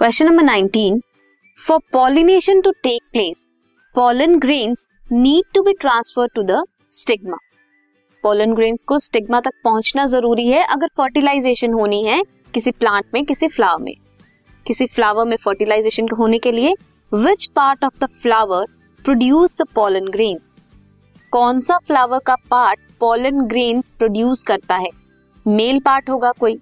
Question 0.00 0.26
number 0.26 0.42
19 0.42 1.00
for 1.66 1.78
pollination 1.92 2.60
to 2.60 2.70
take 2.70 3.02
place 3.12 3.48
pollen 3.94 4.34
grains 4.44 4.84
need 5.12 5.46
to 5.56 5.62
be 5.62 5.72
transferred 5.84 6.32
to 6.36 6.44
the 6.50 6.58
stigma. 6.92 7.38
Pollen 8.22 8.54
grains 8.54 8.82
को 8.82 8.98
stigma 8.98 9.40
तक 9.40 9.50
पहुँचना 9.64 10.06
ज़रूरी 10.06 10.46
है 10.46 10.62
अगर 10.64 10.86
fertilisation 10.86 11.72
होनी 11.72 12.04
है 12.04 12.22
किसी 12.54 12.70
प्लांट 12.70 13.04
में, 13.14 13.24
किसी 13.24 13.48
फ्लावर 13.48 13.82
में। 13.82 13.94
किसी 14.66 14.86
फ्लावर 14.86 15.26
में 15.26 15.36
फर्टिलाइजेशन 15.36 16.08
होने 16.18 16.38
के 16.38 16.52
लिए 16.52 16.74
which 17.12 17.46
part 17.46 17.84
of 17.84 18.04
the 18.04 18.08
flower 18.22 18.66
produce 19.04 19.56
the 19.62 19.66
pollen 19.74 20.08
grain 20.08 20.38
कौन 21.32 21.60
सा 21.60 21.78
फ्लावर 21.78 22.18
का 22.26 22.36
पार्ट 22.50 22.80
पोलन 23.00 23.40
ग्रेन्स 23.40 23.92
प्रोड्यूस 23.92 24.42
करता 24.42 24.76
है? 24.76 24.90
मेल 25.46 25.80
पार्ट 25.80 26.10
होगा 26.10 26.32
कोई। 26.32 26.58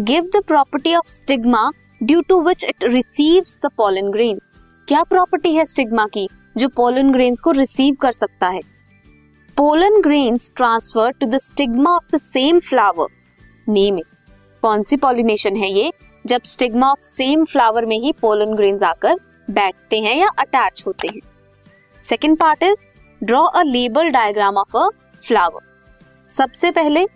Give 0.00 0.30
the 0.36 0.44
property 0.48 0.94
of 0.94 1.08
stigma 1.08 1.70
due 2.00 2.20
to 2.20 2.40
which 2.40 2.64
it 2.64 2.84
receives 2.84 3.58
the 3.64 3.70
pollen 3.76 4.10
grain 4.10 4.40
क्या 4.88 5.02
प्रॉपर्टी 5.02 5.54
है 5.54 5.64
स्टिग्मा 5.64 6.06
की, 6.06 6.28
जो 6.56 6.68
पोलन 6.68 7.12
ग्रेन्स 7.12 7.40
को 7.40 7.50
रिसीव 7.50 7.94
कर 7.94 8.12
सकता 8.12 8.48
है? 8.48 8.60
Pollen 9.56 10.00
grains 10.00 10.52
transfer 10.56 11.10
to 11.10 11.26
the 11.26 11.38
stigma 11.38 11.90
of 11.90 12.14
the 12.14 12.18
same 12.18 12.58
flower 12.60 13.06
name 13.68 13.98
it 13.98 14.06
कौन 14.62 14.82
सी 14.82 14.96
पॉलिनेशन 14.96 15.56
है 15.56 15.70
ये? 15.72 15.92
जब 16.24 16.42
स्टिग्मा 16.44 16.90
ऑफ़ 16.90 17.00
सेम 17.00 17.44
फ्लावर 17.44 17.86
में 17.86 17.98
ही 17.98 18.12
पोलन 18.12 18.54
ग्रेन्स 18.54 18.82
आकर 18.82 19.16
बैठते 19.48 20.00
हैं 20.00 20.16
या 20.16 20.28
अटैच 20.38 20.82
होते 20.86 21.08
हैं। 21.08 21.20
Second 22.02 22.36
part 22.38 22.62
is 22.62 22.86
draw 23.20 23.42
a 23.42 23.62
label 23.62 24.10
diagram 24.10 24.56
of 24.56 24.76
a 24.76 24.88
flower 25.24 25.60
सबसे 26.30 26.70
पहले 26.70 27.06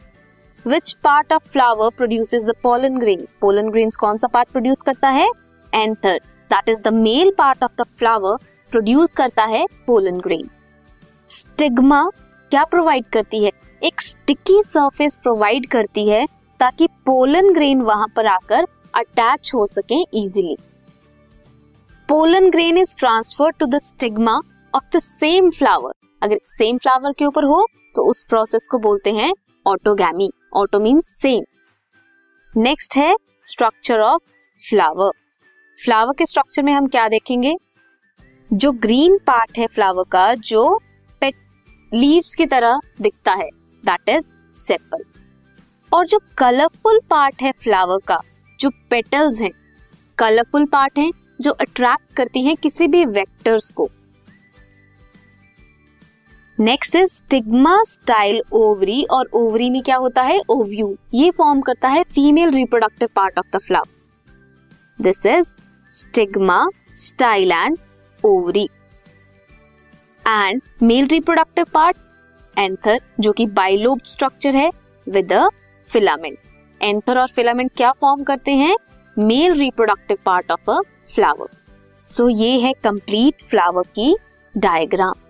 which 0.66 0.92
part 1.04 1.32
of 1.32 1.48
flower 1.52 1.90
produces 1.96 2.44
the 2.44 2.52
pollen 2.62 2.96
grains 2.98 3.36
pollen 3.40 3.68
grains 3.70 3.96
कौन 3.96 4.18
सा 4.18 4.26
पार्ट 4.26 4.48
प्रोड्यूस 4.48 4.80
करता 4.80 5.08
है? 5.08 5.28
Anther 5.72 6.18
that 6.50 6.68
is 6.68 6.80
the 6.80 6.92
male 6.94 7.32
part 7.38 7.62
of 7.64 7.72
the 7.78 7.84
flower 7.98 8.36
produce 8.72 9.12
करता 9.12 9.44
है 9.44 9.64
pollen 9.86 10.18
grain 10.20 10.48
stigma 11.30 12.02
क्या 12.52 12.64
provide 12.64 13.04
करती 13.12 13.44
है? 13.44 13.50
एक 13.82 14.00
स्टिकी 14.00 14.62
सरफेस 14.62 15.18
प्रोवाइड 15.22 15.66
करती 15.70 16.08
है 16.08 16.24
ताकि 16.60 16.86
पोलन 17.06 17.52
ग्रेन 17.54 17.82
वहाँ 17.82 18.06
पर 18.16 18.26
आकर 18.26 18.66
अटैच 18.94 19.50
हो 19.54 19.66
सके 19.66 20.00
easily 20.18 20.56
pollen 22.08 22.50
grain 22.50 22.78
is 22.78 22.96
transfer 22.98 23.50
to 23.50 23.66
the 23.66 23.78
stigma 23.82 24.40
of 24.74 24.96
the 24.96 25.00
same 25.00 25.50
flower 25.50 25.92
अगर 26.22 26.40
सेम 26.48 26.78
फ्लावर 26.78 27.12
के 27.18 27.24
ऊपर 27.24 27.44
हो 27.44 27.64
तो 27.96 28.04
उस 28.10 28.22
प्रोसेस 28.28 28.68
को 28.70 28.78
बोलते 28.78 29.12
हैं 29.12 29.32
autogamy 29.66 30.30
auto 30.52 30.78
mean 30.80 31.00
same. 31.00 31.42
Next 32.56 32.96
है 32.96 33.14
स्ट्रक्चर 33.44 34.00
ऑफ़ 34.00 34.22
फ्लावर 34.64 35.10
फ्लावर 35.80 36.12
के 36.12 36.26
स्ट्रक्चर 36.26 36.62
में 36.62 36.72
हम 36.72 36.86
क्या 36.86 37.08
देखेंगे? 37.08 37.54
जो 38.50 38.72
ग्रीन 38.72 39.16
पार्ट 39.18 39.58
है 39.58 39.66
फ्लावर 39.66 40.04
का, 40.12 40.34
जो 40.34 40.80
पेट 41.20 41.34
लीव्स 41.92 42.34
की 42.34 42.46
तरह 42.46 42.80
दिखता 43.00 43.32
है 43.32 43.48
दैट 43.84 44.08
इज़ 44.08 44.30
सेपल 44.54 45.04
और 45.92 46.06
जो 46.06 46.18
कलरफुल 46.38 47.00
पार्ट 47.10 47.42
है 47.42 47.52
फ्लावर 47.52 47.98
का, 48.06 48.18
जो 48.60 48.70
पेटल्स 48.90 49.40
हैं 49.40 49.50
कलरफुल 50.18 50.66
पार्ट 50.66 50.98
हैं, 50.98 51.10
जो 51.40 51.50
अट्रैक्ट 51.50 52.12
करती 52.16 52.44
हैं 52.44 52.56
किसी 52.56 52.88
भी 52.88 53.04
वेक्टर्स 53.04 53.70
को। 53.70 53.88
Next 56.60 56.96
is 56.96 57.12
stigma 57.12 57.82
style 57.82 58.40
ovary 58.52 59.02
और 59.10 59.28
ओवरी 59.32 59.68
में 59.70 59.82
क्या 59.82 59.96
होता 59.96 60.22
है? 60.22 60.40
ओव्यू 60.50 60.96
ये 61.14 61.30
फॉर्म 61.30 61.60
करता 61.60 61.88
है 61.88 62.02
female 62.04 62.50
reproductive 62.50 63.08
part 63.16 63.38
of 63.38 63.46
the 63.56 63.60
flower 63.60 65.02
this 65.02 65.24
is 65.26 65.52
stigma 65.90 66.68
style 66.96 67.52
and 67.52 67.78
ovary 68.24 68.68
and 70.24 70.60
male 70.82 71.06
reproductive 71.06 71.66
part 71.74 71.96
anther 72.58 73.00
जो 73.20 73.32
कि 73.32 73.46
बाइलोब 73.46 74.00
स्ट्रक्चर 74.04 74.56
है 74.56 74.70
विद 75.06 75.32
फिलामेंट 75.88 76.38
एंथर 76.80 77.18
और 77.18 77.32
फिलामेंट 77.36 77.70
क्या 77.76 77.92
फॉर्म 77.92 78.22
करते 78.22 78.50
हैं? 78.54 78.76
Male 79.16 79.54
reproductive 79.54 80.18
part 80.24 80.50
of 80.50 80.70
a 80.70 80.80
flower 81.14 81.56
so 82.04 82.28
ये 82.28 82.58
है 82.60 82.72
complete 82.84 83.42
flower 83.42 83.86
की 83.94 84.14
diagram 84.54 85.29